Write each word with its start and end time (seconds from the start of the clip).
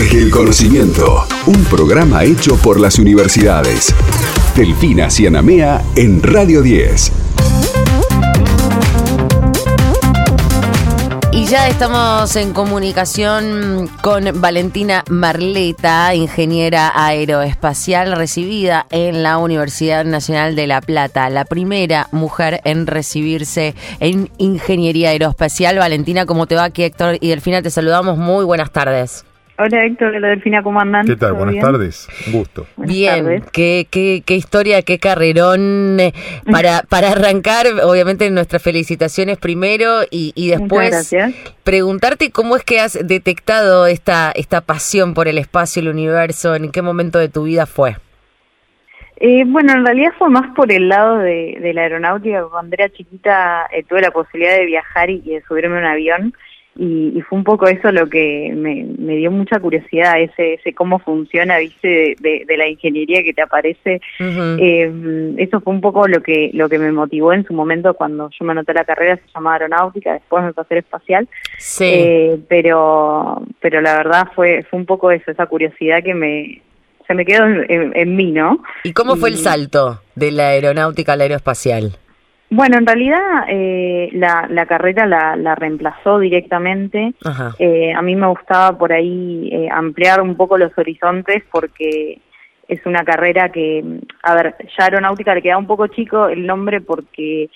Desde 0.00 0.22
el 0.22 0.30
conocimiento, 0.30 1.26
un 1.44 1.62
programa 1.66 2.24
hecho 2.24 2.56
por 2.56 2.80
las 2.80 2.98
universidades. 2.98 3.94
Delfina 4.56 5.10
Cianamea 5.10 5.84
en 5.94 6.22
Radio 6.22 6.62
10. 6.62 7.12
Y 11.32 11.44
ya 11.44 11.68
estamos 11.68 12.34
en 12.36 12.54
comunicación 12.54 13.90
con 14.00 14.40
Valentina 14.40 15.04
Marleta, 15.10 16.14
ingeniera 16.14 16.92
aeroespacial 16.94 18.16
recibida 18.16 18.86
en 18.90 19.22
la 19.22 19.36
Universidad 19.36 20.06
Nacional 20.06 20.56
de 20.56 20.66
La 20.66 20.80
Plata, 20.80 21.28
la 21.28 21.44
primera 21.44 22.08
mujer 22.10 22.62
en 22.64 22.86
recibirse 22.86 23.74
en 24.00 24.30
ingeniería 24.38 25.10
aeroespacial. 25.10 25.76
Valentina, 25.76 26.24
¿cómo 26.24 26.46
te 26.46 26.54
va? 26.54 26.64
Aquí 26.64 26.84
Héctor 26.84 27.18
y 27.20 27.28
Delfina 27.28 27.60
te 27.60 27.70
saludamos. 27.70 28.16
Muy 28.16 28.46
buenas 28.46 28.72
tardes. 28.72 29.26
Hola 29.62 29.84
Héctor, 29.84 30.14
hola 30.14 30.28
Delfina, 30.28 30.62
¿cómo 30.62 30.80
andan? 30.80 31.06
¿Qué 31.06 31.16
tal? 31.16 31.34
Buenas 31.34 31.62
tardes, 31.62 32.08
un 32.26 32.32
gusto. 32.32 32.66
bien, 32.78 33.44
Qué, 33.52 33.86
qué, 33.90 34.22
qué, 34.24 34.34
historia, 34.34 34.80
qué 34.80 34.98
carrerón 34.98 36.00
eh, 36.00 36.14
para, 36.50 36.80
para 36.88 37.10
arrancar, 37.10 37.66
obviamente 37.84 38.30
nuestras 38.30 38.62
felicitaciones 38.62 39.36
primero 39.36 40.00
y, 40.10 40.32
y 40.34 40.48
después 40.48 41.14
preguntarte 41.62 42.30
cómo 42.30 42.56
es 42.56 42.64
que 42.64 42.80
has 42.80 43.06
detectado 43.06 43.86
esta, 43.86 44.32
esta 44.34 44.62
pasión 44.62 45.12
por 45.12 45.28
el 45.28 45.36
espacio 45.36 45.82
y 45.82 45.84
el 45.84 45.92
universo, 45.92 46.54
en 46.54 46.72
qué 46.72 46.80
momento 46.80 47.18
de 47.18 47.28
tu 47.28 47.42
vida 47.42 47.66
fue. 47.66 47.96
Eh, 49.16 49.44
bueno, 49.46 49.74
en 49.74 49.84
realidad 49.84 50.12
fue 50.18 50.30
más 50.30 50.54
por 50.56 50.72
el 50.72 50.88
lado 50.88 51.18
de, 51.18 51.58
de 51.60 51.74
la 51.74 51.82
aeronáutica. 51.82 52.46
Cuando 52.50 52.76
era 52.76 52.88
chiquita 52.88 53.66
eh, 53.70 53.82
tuve 53.82 54.00
la 54.00 54.10
posibilidad 54.10 54.56
de 54.56 54.64
viajar 54.64 55.10
y, 55.10 55.20
y 55.22 55.34
de 55.34 55.42
subirme 55.42 55.76
a 55.76 55.80
un 55.80 55.84
avión 55.86 56.34
y, 56.82 57.20
fue 57.28 57.36
un 57.36 57.44
poco 57.44 57.66
eso 57.68 57.92
lo 57.92 58.08
que 58.08 58.52
me, 58.56 59.16
dio 59.16 59.30
mucha 59.30 59.60
curiosidad, 59.60 60.18
ese, 60.18 60.54
ese 60.54 60.72
cómo 60.72 60.98
funciona, 60.98 61.58
viste, 61.58 62.16
de, 62.18 62.56
la 62.56 62.66
ingeniería 62.66 63.22
que 63.22 63.34
te 63.34 63.42
aparece. 63.42 64.00
Eh, 64.18 65.34
eso 65.36 65.60
fue 65.60 65.74
un 65.74 65.82
poco 65.82 66.08
lo 66.08 66.22
que 66.22 66.50
lo 66.54 66.70
que 66.70 66.78
me 66.78 66.90
motivó 66.90 67.34
en 67.34 67.44
su 67.44 67.52
momento 67.52 67.92
cuando 67.92 68.30
yo 68.30 68.46
me 68.46 68.52
anoté 68.52 68.72
la 68.72 68.84
carrera, 68.84 69.16
se 69.16 69.22
llamaba 69.34 69.56
aeronáutica, 69.56 70.14
después 70.14 70.42
me 70.42 70.54
pasé 70.54 70.76
a 70.76 70.78
espacial. 70.78 71.28
Sí. 71.58 71.84
Eh, 71.84 72.38
pero, 72.48 73.42
pero 73.60 73.82
la 73.82 73.98
verdad 73.98 74.28
fue, 74.34 74.64
fue 74.70 74.78
un 74.78 74.86
poco 74.86 75.10
eso, 75.10 75.30
esa 75.30 75.46
curiosidad 75.46 76.02
que 76.02 76.14
me, 76.14 76.62
se 77.06 77.12
me 77.12 77.26
quedó 77.26 77.44
en, 77.46 78.16
mí, 78.16 78.32
¿no? 78.32 78.62
¿Y 78.84 78.94
cómo 78.94 79.16
fue 79.16 79.28
el 79.28 79.36
salto 79.36 80.00
de 80.14 80.30
la 80.30 80.48
aeronáutica 80.48 81.12
a 81.12 81.16
la 81.16 81.24
aeroespacial? 81.24 81.98
Bueno, 82.52 82.78
en 82.78 82.86
realidad 82.86 83.44
eh, 83.48 84.10
la, 84.12 84.48
la, 84.50 84.66
carrera 84.66 85.06
la, 85.06 85.36
la, 85.36 85.54
reemplazó 85.54 86.18
directamente. 86.18 87.14
Eh, 87.60 87.92
a 87.94 88.02
mí 88.02 88.16
me 88.16 88.26
gustaba 88.26 88.76
por 88.76 88.92
ahí 88.92 89.48
eh, 89.52 89.68
ampliar 89.70 90.20
un 90.20 90.36
poco 90.36 90.58
los 90.58 90.76
horizontes 90.76 91.44
porque 91.52 92.20
es 92.66 92.84
una 92.86 93.04
carrera 93.04 93.50
que, 93.50 93.84
a 94.24 94.34
ver, 94.34 94.56
ya 94.76 94.84
aeronáutica 94.84 95.34
le 95.34 95.42
queda 95.42 95.58
un 95.58 95.66
poco 95.68 95.86
chico 95.88 96.28
el 96.28 96.44
nombre 96.44 96.80
porque 96.80 97.48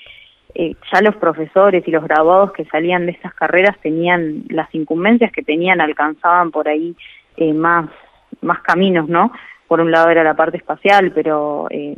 eh, 0.55 0.77
ya 0.93 1.01
los 1.03 1.17
profesores 1.17 1.83
y 1.87 1.91
los 1.91 2.05
graduados 2.05 2.53
que 2.53 2.65
salían 2.67 3.07
de 3.07 3.13
estas 3.13 3.35
carreras 3.35 3.77
tenían 3.83 4.45
las 4.49 4.73
incumbencias 4.75 5.33
que 5.33 5.43
tenían, 5.43 5.81
alcanzaban 5.81 6.53
por 6.53 6.69
ahí 6.69 6.95
eh, 7.37 7.53
más, 7.53 7.91
más 8.41 8.61
caminos, 8.61 9.09
¿no? 9.09 9.33
Por 9.67 9.81
un 9.81 9.91
lado 9.91 10.11
era 10.11 10.23
la 10.23 10.35
parte 10.35 10.57
espacial, 10.57 11.11
pero 11.13 11.67
eh, 11.71 11.97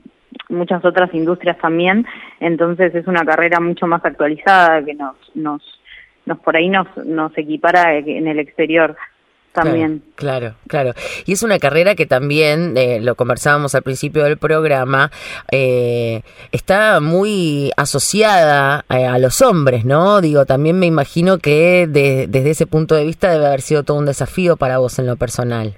muchas 0.48 0.84
otras 0.84 1.12
industrias 1.14 1.58
también, 1.58 2.06
entonces 2.40 2.94
es 2.94 3.06
una 3.06 3.24
carrera 3.24 3.60
mucho 3.60 3.86
más 3.86 4.04
actualizada 4.04 4.84
que 4.84 4.94
nos, 4.94 5.16
nos, 5.34 5.62
nos 6.24 6.38
por 6.38 6.56
ahí 6.56 6.68
nos, 6.68 6.86
nos 7.04 7.36
equipara 7.36 7.96
en 7.96 8.26
el 8.26 8.38
exterior 8.38 8.96
también. 9.56 10.02
Claro, 10.16 10.54
claro, 10.68 10.92
Y 11.24 11.32
es 11.32 11.42
una 11.42 11.58
carrera 11.58 11.94
que 11.94 12.06
también, 12.06 12.76
eh, 12.76 13.00
lo 13.00 13.14
conversábamos 13.14 13.74
al 13.74 13.82
principio 13.82 14.22
del 14.24 14.36
programa, 14.36 15.10
eh, 15.50 16.22
está 16.52 17.00
muy 17.00 17.72
asociada 17.76 18.84
eh, 18.90 19.06
a 19.06 19.18
los 19.18 19.40
hombres, 19.40 19.84
¿no? 19.84 20.20
Digo, 20.20 20.44
también 20.44 20.78
me 20.78 20.86
imagino 20.86 21.38
que 21.38 21.86
desde 21.88 22.50
ese 22.50 22.66
punto 22.66 22.94
de 22.94 23.04
vista 23.04 23.32
debe 23.32 23.46
haber 23.46 23.62
sido 23.62 23.82
todo 23.82 23.98
un 23.98 24.06
desafío 24.06 24.56
para 24.56 24.78
vos 24.78 24.98
en 24.98 25.06
lo 25.06 25.16
personal. 25.16 25.76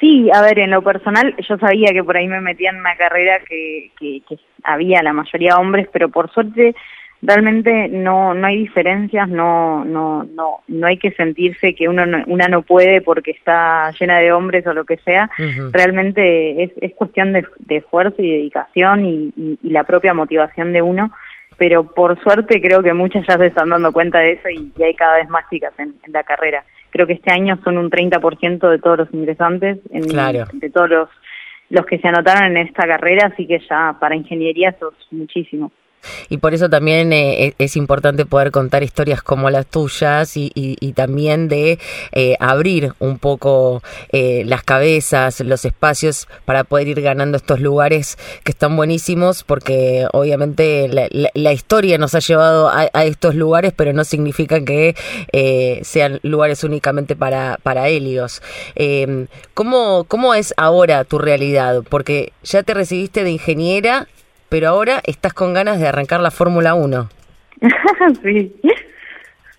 Sí, 0.00 0.28
a 0.32 0.42
ver, 0.42 0.58
en 0.58 0.70
lo 0.70 0.82
personal 0.82 1.34
yo 1.48 1.58
sabía 1.58 1.92
que 1.92 2.02
por 2.02 2.16
ahí 2.16 2.26
me 2.26 2.40
metía 2.40 2.70
en 2.70 2.76
una 2.76 2.96
carrera 2.96 3.38
que, 3.48 3.92
que, 3.98 4.22
había 4.64 5.02
la 5.02 5.12
mayoría 5.12 5.58
hombres, 5.58 5.88
pero 5.92 6.08
por 6.08 6.30
suerte 6.32 6.74
realmente 7.22 7.88
no 7.88 8.34
no 8.34 8.46
hay 8.46 8.58
diferencias, 8.58 9.28
no 9.28 9.84
no 9.84 10.24
no 10.24 10.60
no 10.66 10.86
hay 10.86 10.98
que 10.98 11.12
sentirse 11.12 11.74
que 11.74 11.88
uno 11.88 12.04
no, 12.04 12.22
una 12.26 12.48
no 12.48 12.62
puede 12.62 13.00
porque 13.00 13.30
está 13.30 13.92
llena 13.92 14.18
de 14.18 14.32
hombres 14.32 14.66
o 14.66 14.74
lo 14.74 14.84
que 14.84 14.96
sea. 14.98 15.30
Realmente 15.70 16.64
es, 16.64 16.72
es 16.80 16.92
cuestión 16.94 17.32
de, 17.32 17.46
esfuerzo 17.68 18.20
y 18.20 18.30
dedicación 18.30 19.04
y, 19.04 19.32
y, 19.62 19.70
la 19.70 19.84
propia 19.84 20.14
motivación 20.14 20.72
de 20.72 20.82
uno. 20.82 21.12
Pero 21.58 21.84
por 21.84 22.22
suerte 22.22 22.60
creo 22.60 22.82
que 22.82 22.92
muchas 22.92 23.26
ya 23.26 23.38
se 23.38 23.46
están 23.46 23.70
dando 23.70 23.92
cuenta 23.92 24.18
de 24.18 24.32
eso 24.32 24.48
y, 24.48 24.72
hay 24.82 24.94
cada 24.94 25.16
vez 25.16 25.28
más 25.28 25.48
chicas 25.48 25.72
en 25.78 25.94
la 26.08 26.22
carrera 26.22 26.64
creo 26.96 27.06
que 27.06 27.12
este 27.12 27.30
año 27.30 27.58
son 27.62 27.76
un 27.76 27.90
30% 27.90 28.70
de 28.70 28.78
todos 28.78 28.98
los 28.98 29.12
ingresantes, 29.12 29.78
en, 29.90 30.02
de 30.02 30.70
todos 30.70 30.88
los, 30.88 31.08
los 31.68 31.84
que 31.84 31.98
se 31.98 32.08
anotaron 32.08 32.56
en 32.56 32.66
esta 32.66 32.86
carrera, 32.86 33.30
así 33.32 33.46
que 33.46 33.60
ya 33.68 33.96
para 34.00 34.16
ingeniería 34.16 34.70
eso 34.70 34.94
es 34.98 35.12
muchísimo. 35.12 35.72
Y 36.28 36.38
por 36.38 36.54
eso 36.54 36.68
también 36.68 37.12
eh, 37.12 37.46
e, 37.46 37.54
es 37.58 37.76
importante 37.76 38.26
poder 38.26 38.50
contar 38.50 38.82
historias 38.82 39.22
como 39.22 39.50
las 39.50 39.66
tuyas 39.66 40.36
y, 40.36 40.52
también 40.94 41.48
de 41.48 41.78
eh, 42.12 42.36
abrir 42.40 42.94
un 43.00 43.18
poco 43.18 43.82
eh, 44.12 44.44
las 44.46 44.62
cabezas, 44.62 45.40
los 45.40 45.64
espacios 45.64 46.26
para 46.44 46.64
poder 46.64 46.88
ir 46.88 47.02
ganando 47.02 47.36
estos 47.36 47.60
lugares 47.60 48.16
que 48.44 48.52
están 48.52 48.76
buenísimos 48.76 49.42
porque 49.42 50.06
obviamente 50.12 50.88
la, 50.88 51.52
historia 51.52 51.98
nos 51.98 52.14
ha 52.14 52.20
llevado 52.20 52.70
a, 52.70 53.04
estos 53.04 53.34
lugares 53.34 53.72
pero 53.76 53.92
no 53.92 54.04
significa 54.04 54.64
que 54.64 54.94
sean 55.82 56.20
lugares 56.22 56.64
únicamente 56.64 57.16
para, 57.16 57.58
para 57.62 57.88
Helios. 57.88 58.42
Em, 58.74 59.26
¿cómo, 59.54 60.04
¿Cómo 60.04 60.34
es 60.34 60.54
ahora 60.56 61.04
tu 61.04 61.18
realidad? 61.18 61.82
Porque 61.88 62.32
ya 62.42 62.62
te 62.62 62.74
recibiste 62.74 63.24
de 63.24 63.30
ingeniera 63.30 64.08
pero 64.48 64.68
ahora 64.68 65.00
estás 65.04 65.32
con 65.34 65.54
ganas 65.54 65.80
de 65.80 65.88
arrancar 65.88 66.20
la 66.20 66.30
Fórmula 66.30 66.74
1. 66.74 67.08
sí. 68.22 68.54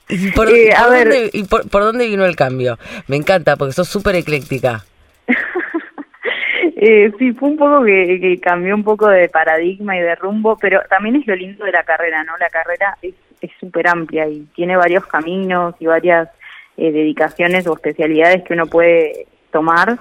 ¿Y 0.09 0.31
por, 0.31 0.49
eh, 0.49 0.73
dónde, 0.77 1.29
y 1.33 1.43
por, 1.43 1.69
dónde 1.69 2.07
vino 2.07 2.25
el 2.25 2.35
cambio? 2.35 2.77
Me 3.07 3.17
encanta 3.17 3.57
porque 3.57 3.73
sos 3.73 3.89
súper 3.89 4.15
ecléctica. 4.15 4.85
eh, 6.77 7.11
sí, 7.19 7.33
fue 7.33 7.49
un 7.49 7.57
poco 7.57 7.83
que, 7.83 8.39
cambió 8.41 8.73
un 8.73 8.83
poco 8.83 9.09
de 9.09 9.27
paradigma 9.27 9.97
y 9.97 10.01
de 10.01 10.15
rumbo, 10.15 10.57
pero 10.57 10.81
también 10.89 11.17
es 11.17 11.27
lo 11.27 11.35
lindo 11.35 11.65
de 11.65 11.73
la 11.73 11.83
carrera, 11.83 12.23
¿no? 12.23 12.37
La 12.37 12.49
carrera 12.49 12.97
es 13.01 13.51
súper 13.59 13.87
amplia 13.87 14.27
y 14.27 14.47
tiene 14.55 14.77
varios 14.77 15.05
caminos 15.05 15.75
y 15.79 15.85
varias 15.85 16.29
eh, 16.77 16.91
dedicaciones 16.91 17.67
o 17.67 17.73
especialidades 17.73 18.43
que 18.43 18.53
uno 18.53 18.67
puede 18.67 19.25
tomar 19.51 19.97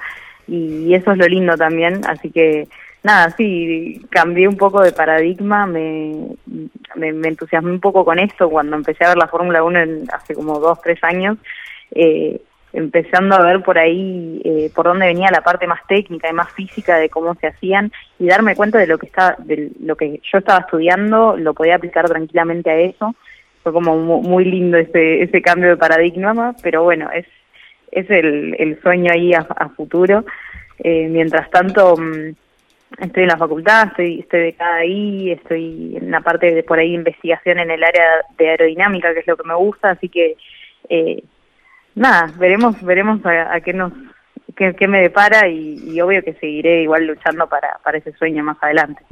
y 0.47 0.95
eso 0.95 1.13
es 1.13 1.19
lo 1.19 1.27
lindo 1.27 1.57
también, 1.57 2.03
así 2.07 2.31
que 2.31 2.69
nada, 3.07 3.31
sí, 3.37 4.05
cambié 4.11 4.49
un 4.49 4.57
poco 4.57 4.83
de 4.83 4.91
paradigma, 4.91 5.65
me, 5.65 6.27
me, 6.97 7.29
entusiasmé 7.29 7.71
un 7.71 7.81
poco 7.81 8.05
con 8.05 8.19
esto 8.19 8.51
cuando 8.51 8.77
empecé 8.77 9.05
a 9.05 9.11
ver 9.11 9.19
la 9.19 9.29
Fórmula 9.29 9.63
1 9.63 9.79
hace 10.13 10.35
como 10.35 10.59
dos, 10.59 10.81
tres 10.83 10.99
años, 11.03 11.39
eh, 11.93 12.41
empezando 12.73 13.37
a 13.37 13.43
ver 13.43 13.63
por 13.63 13.79
ahí 13.79 14.43
eh, 14.45 14.71
por 14.75 14.87
dónde 14.87 15.07
venía 15.07 15.29
la 15.31 15.41
parte 15.41 15.69
más 15.69 15.87
técnica 15.87 16.29
y 16.29 16.33
más 16.33 16.53
física 16.53 16.97
de 16.97 17.09
cómo 17.09 17.37
se 17.37 17.47
hacían 17.47 17.93
y 18.19 18.27
darme 18.27 18.57
cuenta 18.57 18.79
de 18.79 18.89
lo 18.89 18.99
que 18.99 19.07
está, 19.07 19.37
de 19.39 19.71
lo 19.81 19.95
que 19.95 20.21
yo 20.31 20.39
estaba 20.39 20.59
estudiando, 20.59 21.37
lo 21.37 21.55
podía 21.55 21.77
aplicar 21.77 22.09
tranquilamente 22.09 22.71
a 22.71 22.79
eso. 22.79 23.15
Fue 23.63 23.73
como 23.73 23.97
muy 23.97 24.45
lindo 24.45 24.79
ese, 24.79 25.23
ese 25.23 25.41
cambio 25.43 25.71
de 25.71 25.77
paradigma, 25.77 26.55
pero 26.61 26.83
bueno, 26.83 27.09
es, 27.13 27.27
es 27.93 28.11
el, 28.11 28.79
sueño 28.83 29.13
ahí 29.13 29.33
a, 29.33 29.69
futuro. 29.77 30.25
Eh, 30.79 31.09
mientras 31.09 31.49
tanto, 31.51 31.97
mm, 31.97 32.35
estoy 32.99 33.25
en 33.25 33.29
la 33.29 33.37
facultad, 33.37 33.89
estoy, 33.89 34.21
estoy 34.21 34.41
becada 34.41 34.77
ahí, 34.77 35.31
estoy 35.33 35.97
en 35.97 36.11
la 36.11 36.21
parte 36.21 36.55
de 36.55 36.63
por 36.63 36.79
ahí 36.79 36.95
investigación 36.95 37.59
en 37.59 37.71
el 37.71 37.83
área 37.83 38.07
de 38.39 38.49
aerodinámica, 38.51 39.13
que 39.13 39.21
es 39.21 39.27
lo 39.27 39.37
que 39.37 39.49
me 39.49 39.55
gusta, 39.55 39.91
así 39.91 40.09
que 40.09 40.37
eh, 40.89 41.23
nada, 41.95 42.33
veremos, 42.39 42.81
veremos 42.83 43.21
a, 43.25 43.61
qué 43.61 43.73
nos 43.73 43.93
qué, 44.55 44.89
me 44.89 45.01
depara 45.01 45.49
y, 45.49 46.01
obvio 46.01 46.23
que 46.23 46.35
seguiré 46.35 46.83
igual 46.83 47.07
luchando 47.07 47.49
para, 47.49 47.79
para 47.85 47.99
ese 47.99 48.13
sueño 48.13 48.43
más 48.43 48.57
adelante. 48.61 49.03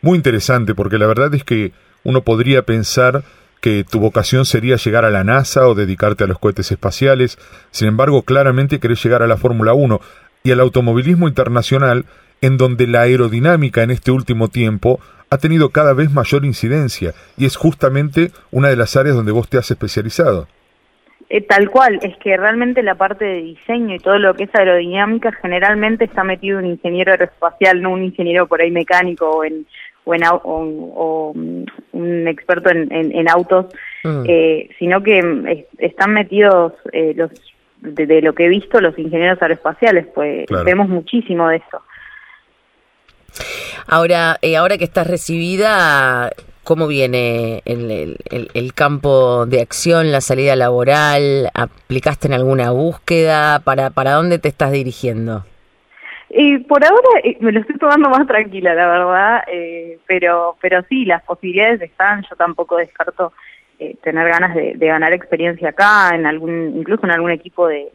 Muy 0.00 0.16
interesante, 0.16 0.74
porque 0.74 0.98
la 0.98 1.06
verdad 1.06 1.34
es 1.34 1.44
que 1.44 1.72
uno 2.04 2.22
podría 2.22 2.62
pensar 2.62 3.22
que 3.60 3.84
tu 3.84 3.98
vocación 3.98 4.44
sería 4.44 4.76
llegar 4.76 5.04
a 5.04 5.10
la 5.10 5.24
NASA 5.24 5.66
o 5.66 5.74
dedicarte 5.74 6.24
a 6.24 6.26
los 6.28 6.38
cohetes 6.38 6.70
espaciales, 6.70 7.38
sin 7.70 7.88
embargo 7.88 8.22
claramente 8.22 8.78
querés 8.78 9.02
llegar 9.02 9.22
a 9.22 9.26
la 9.26 9.36
Fórmula 9.36 9.74
1 9.74 10.00
y 10.44 10.52
al 10.52 10.60
automovilismo 10.60 11.26
internacional 11.26 12.06
en 12.40 12.56
donde 12.56 12.86
la 12.86 13.02
aerodinámica 13.02 13.82
en 13.82 13.90
este 13.90 14.10
último 14.10 14.48
tiempo 14.48 15.00
ha 15.30 15.38
tenido 15.38 15.70
cada 15.70 15.92
vez 15.92 16.12
mayor 16.12 16.44
incidencia 16.44 17.12
y 17.36 17.46
es 17.46 17.56
justamente 17.56 18.30
una 18.50 18.68
de 18.68 18.76
las 18.76 18.96
áreas 18.96 19.16
donde 19.16 19.32
vos 19.32 19.48
te 19.48 19.58
has 19.58 19.70
especializado. 19.70 20.48
Eh, 21.30 21.42
tal 21.42 21.68
cual, 21.68 21.98
es 22.02 22.16
que 22.18 22.34
realmente 22.38 22.82
la 22.82 22.94
parte 22.94 23.26
de 23.26 23.42
diseño 23.42 23.96
y 23.96 23.98
todo 23.98 24.18
lo 24.18 24.32
que 24.32 24.44
es 24.44 24.54
aerodinámica 24.54 25.30
generalmente 25.42 26.04
está 26.04 26.24
metido 26.24 26.58
un 26.58 26.64
ingeniero 26.64 27.12
aeroespacial, 27.12 27.82
no 27.82 27.90
un 27.90 28.02
ingeniero 28.02 28.46
por 28.46 28.62
ahí 28.62 28.70
mecánico 28.70 29.28
o 29.28 29.44
en 29.44 29.66
o, 30.08 30.14
en, 30.14 30.22
o, 30.24 31.32
mm, 31.34 31.64
un 31.92 32.28
experto 32.28 32.70
en, 32.70 32.88
en, 32.90 33.28
autos, 33.28 33.66
mm. 34.04 34.22
eh, 34.26 34.70
sino 34.78 35.02
que 35.02 35.22
mm, 35.22 35.46
están 35.78 36.14
metidos 36.14 36.72
eh, 36.92 37.12
los 37.14 37.30
de, 37.80 38.22
lo 38.22 38.32
que 38.32 38.46
he 38.46 38.48
visto 38.48 38.80
los 38.80 38.98
ingenieros 38.98 39.40
aeroespaciales, 39.40 40.06
pues 40.14 40.46
vemos 40.64 40.88
muchísimo 40.88 41.48
de 41.48 41.56
eso. 41.56 41.82
Ahora, 43.86 44.38
eh, 44.42 44.56
ahora 44.56 44.78
que 44.78 44.84
estás 44.84 45.06
recibida, 45.06 46.30
¿cómo 46.64 46.86
viene 46.86 47.62
el, 47.64 48.18
el, 48.30 48.74
campo 48.74 49.46
de 49.46 49.62
acción, 49.62 50.12
la 50.12 50.20
salida 50.20 50.56
laboral? 50.56 51.50
¿Aplicaste 51.54 52.28
en 52.28 52.34
alguna 52.34 52.70
búsqueda? 52.70 53.60
¿Para, 53.60 53.90
para 53.90 54.12
dónde 54.12 54.38
te 54.38 54.48
estás 54.48 54.72
dirigiendo? 54.72 55.44
Y 56.30 56.58
por 56.58 56.84
ahora 56.84 57.08
eh, 57.24 57.38
me 57.40 57.52
lo 57.52 57.60
estoy 57.60 57.78
tomando 57.78 58.10
más 58.10 58.26
tranquila, 58.26 58.74
la 58.74 58.86
verdad, 58.86 59.44
eh, 59.50 59.98
pero 60.06 60.56
pero 60.60 60.82
sí, 60.88 61.06
las 61.06 61.22
posibilidades 61.22 61.80
están, 61.80 62.22
yo 62.28 62.36
tampoco 62.36 62.76
descarto 62.76 63.32
eh, 63.80 63.96
tener 64.02 64.28
ganas 64.28 64.56
de, 64.56 64.74
ganar 64.74 65.12
experiencia 65.12 65.68
acá, 65.68 66.10
en 66.12 66.26
algún 66.26 66.74
incluso 66.76 67.04
en 67.04 67.12
algún 67.12 67.30
equipo 67.30 67.68
de, 67.68 67.92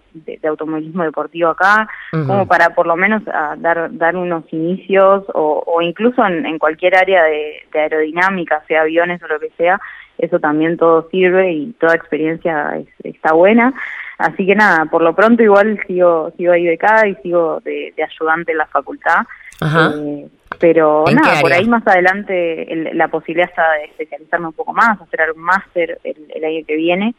automovilismo 0.48 1.04
deportivo 1.04 1.50
acá, 1.50 1.90
como 2.12 2.48
para 2.48 2.70
por 2.70 2.88
lo 2.88 2.96
menos 2.96 3.22
ah, 3.28 3.56
dar 3.58 3.90
dar 3.98 4.16
unos 4.16 4.46
inicios 4.54 5.26
o, 5.34 5.62
o 5.66 5.82
incluso 5.82 6.26
en, 6.26 6.58
cualquier 6.58 6.96
área 6.96 7.24
de, 7.24 7.66
aerodinámica, 7.74 8.64
sea 8.66 8.84
aviones 8.84 9.22
o 9.24 9.28
lo 9.28 9.42
que 9.42 9.50
sea, 9.58 9.78
eso 10.18 10.40
también 10.40 10.78
todo 10.78 11.10
sirve 11.10 11.52
y 11.52 11.74
toda 11.74 11.96
experiencia 11.96 12.82
está 13.04 13.34
buena. 13.34 13.74
Así 14.18 14.46
que 14.46 14.56
nada, 14.56 14.86
por 14.86 15.02
lo 15.02 15.14
pronto 15.14 15.44
igual 15.44 15.78
sigo 15.86 16.32
sigo 16.38 16.54
ahí 16.54 16.66
becada 16.66 17.08
y 17.10 17.16
sigo 17.16 17.60
de, 17.66 17.94
ayudante 18.02 18.54
en 18.54 18.58
la 18.58 18.68
facultad. 18.68 19.26
Eh, 19.62 20.28
pero 20.64 21.04
nada, 21.14 21.42
por 21.42 21.52
ahí 21.52 21.68
más 21.68 21.86
adelante 21.86 22.66
la 22.94 23.10
posibilidad 23.10 23.50
está 23.50 23.70
de 23.74 23.84
especializarme 23.84 24.48
un 24.48 24.54
poco 24.54 24.72
más, 24.72 24.98
hacer 25.02 25.34
un 25.36 25.42
máster 25.42 26.00
el, 26.06 26.42
año 26.42 26.66
que 26.66 26.78
viene. 26.78 27.16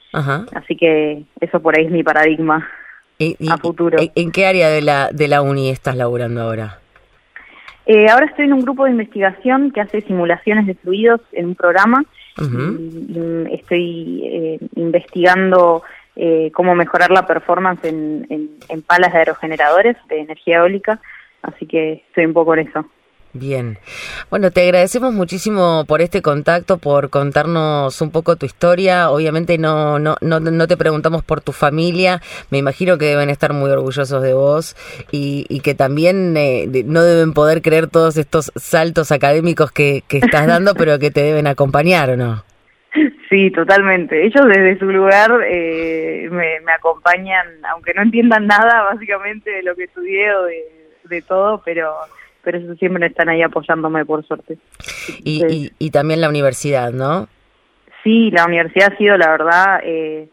Así 0.54 0.74
que 0.74 1.24
eso 1.42 1.60
por 1.60 1.76
ahí 1.76 1.84
es 1.84 1.90
mi 1.90 2.02
paradigma 2.02 2.66
a 3.50 3.58
futuro. 3.58 3.98
¿En 4.14 4.32
qué 4.32 4.46
área 4.46 4.70
de 4.70 4.80
la, 4.80 5.10
de 5.12 5.28
la 5.28 5.42
uni 5.42 5.68
estás 5.68 5.94
laburando 5.94 6.40
ahora? 6.40 6.78
Eh, 7.84 8.08
ahora 8.08 8.24
estoy 8.24 8.46
en 8.46 8.54
un 8.54 8.62
grupo 8.62 8.86
de 8.86 8.92
investigación 8.92 9.72
que 9.72 9.82
hace 9.82 10.00
simulaciones 10.00 10.66
de 10.66 10.72
fluidos 10.76 11.20
en 11.32 11.48
un 11.48 11.54
programa. 11.54 12.02
estoy 13.50 14.22
eh, 14.24 14.58
investigando 14.76 15.82
eh, 16.16 16.50
cómo 16.54 16.74
mejorar 16.74 17.10
la 17.10 17.26
performance 17.26 17.84
en, 17.84 18.26
en, 18.70 18.80
palas 18.80 19.12
de 19.12 19.18
aerogeneradores 19.18 19.98
de 20.08 20.20
energía 20.20 20.60
eólica, 20.60 20.98
así 21.42 21.66
que 21.66 22.04
estoy 22.08 22.24
un 22.24 22.32
poco 22.32 22.54
en 22.54 22.68
eso. 22.68 22.86
Bien. 23.34 23.78
Bueno, 24.30 24.50
te 24.52 24.62
agradecemos 24.62 25.12
muchísimo 25.12 25.84
por 25.86 26.00
este 26.00 26.22
contacto, 26.22 26.78
por 26.78 27.10
contarnos 27.10 28.00
un 28.00 28.10
poco 28.10 28.36
tu 28.36 28.46
historia. 28.46 29.10
Obviamente 29.10 29.58
no, 29.58 29.98
no, 29.98 30.16
no, 30.20 30.40
no 30.40 30.66
te 30.68 30.76
preguntamos 30.76 31.24
por 31.24 31.40
tu 31.40 31.52
familia. 31.52 32.20
Me 32.50 32.58
imagino 32.58 32.96
que 32.96 33.06
deben 33.06 33.30
estar 33.30 33.52
muy 33.52 33.70
orgullosos 33.70 34.22
de 34.22 34.34
vos 34.34 34.76
y, 35.10 35.46
y 35.48 35.60
que 35.60 35.74
también 35.74 36.36
eh, 36.36 36.84
no 36.86 37.02
deben 37.02 37.32
poder 37.32 37.60
creer 37.60 37.88
todos 37.88 38.16
estos 38.16 38.52
saltos 38.54 39.10
académicos 39.10 39.72
que, 39.72 40.04
que 40.08 40.18
estás 40.18 40.46
dando, 40.46 40.74
pero 40.78 40.98
que 40.98 41.10
te 41.10 41.22
deben 41.22 41.48
acompañar, 41.48 42.10
¿o 42.10 42.16
no? 42.16 42.44
Sí, 43.28 43.50
totalmente. 43.50 44.24
Ellos 44.24 44.46
desde 44.46 44.78
su 44.78 44.86
lugar 44.86 45.32
eh, 45.44 46.28
me, 46.30 46.72
acompañan, 46.72 47.46
aunque 47.72 47.92
no 47.94 48.02
entiendan 48.02 48.46
nada 48.46 48.82
básicamente 48.82 49.50
de 49.50 49.62
lo 49.64 49.74
que 49.74 49.84
estudié 49.84 50.32
o 50.34 50.44
de, 50.44 51.22
todo, 51.22 51.60
pero 51.64 51.94
pero 52.44 52.58
ellos 52.58 52.78
siempre 52.78 53.06
están 53.06 53.28
ahí 53.28 53.42
apoyándome 53.42 54.04
por 54.04 54.24
suerte. 54.26 54.58
Y, 55.24 55.72
y, 55.78 55.90
también 55.90 56.20
la 56.20 56.28
universidad, 56.28 56.92
¿no? 56.92 57.28
Sí, 58.02 58.30
la 58.30 58.44
universidad 58.44 58.92
ha 58.92 58.96
sido 58.96 59.16
la 59.16 59.30
verdad 59.30 59.80
eh, 59.82 60.28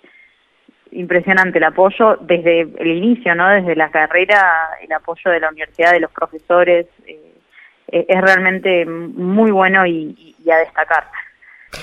impresionante 0.91 1.57
el 1.57 1.63
apoyo 1.63 2.17
desde 2.21 2.61
el 2.61 2.87
inicio, 2.87 3.33
¿no? 3.35 3.49
Desde 3.49 3.75
la 3.75 3.89
carrera, 3.89 4.69
el 4.81 4.91
apoyo 4.91 5.31
de 5.31 5.39
la 5.39 5.49
universidad, 5.49 5.93
de 5.93 6.01
los 6.01 6.11
profesores, 6.11 6.87
eh, 7.07 7.35
es 7.87 8.21
realmente 8.21 8.85
muy 8.85 9.51
bueno 9.51 9.85
y 9.85 10.35
a 10.49 10.57
destacar 10.57 11.05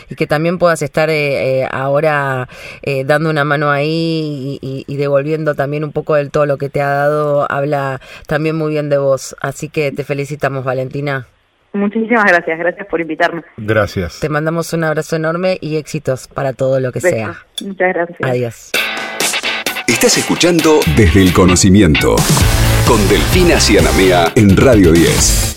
y 0.08 0.14
que 0.14 0.26
también 0.26 0.58
puedas 0.58 0.82
estar 0.82 1.10
eh, 1.10 1.60
eh, 1.60 1.68
ahora 1.70 2.48
eh, 2.82 3.04
dando 3.04 3.30
una 3.30 3.44
mano 3.44 3.70
ahí 3.70 4.58
y, 4.60 4.96
devolviendo 4.96 5.54
también 5.54 5.84
un 5.84 5.92
poco 5.92 6.16
del 6.16 6.30
todo 6.30 6.44
lo 6.44 6.58
que 6.58 6.68
te 6.68 6.80
ha 6.80 6.88
dado, 6.88 7.50
habla 7.50 8.00
también 8.26 8.56
muy 8.56 8.72
bien 8.72 8.88
de 8.88 8.98
vos. 8.98 9.36
Así 9.40 9.68
que 9.68 9.92
te 9.92 10.04
felicitamos, 10.04 10.64
Valentina. 10.64 11.26
Muchísimas 11.72 12.24
gracias, 12.24 12.58
gracias 12.58 12.86
por 12.88 13.00
invitarme. 13.00 13.42
Gracias. 13.56 14.20
Te 14.20 14.28
mandamos 14.28 14.72
un 14.72 14.84
abrazo 14.84 15.16
enorme 15.16 15.58
y 15.60 15.76
éxitos 15.76 16.26
para 16.26 16.52
todo 16.52 16.80
lo 16.80 16.92
que 16.92 17.00
sea. 17.00 17.44
Muchas 17.62 17.94
gracias. 17.94 18.18
Adiós. 18.22 18.72
Estás 19.86 20.18
escuchando 20.18 20.80
Desde 20.96 21.22
el 21.22 21.32
Conocimiento 21.32 22.16
con 22.86 23.06
Delfina 23.08 23.60
Cianamea 23.60 24.32
en 24.34 24.56
Radio 24.56 24.92
10. 24.92 25.48